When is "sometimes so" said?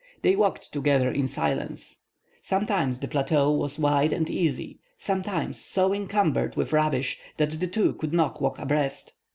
4.97-5.93